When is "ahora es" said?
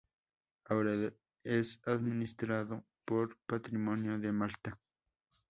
0.65-1.79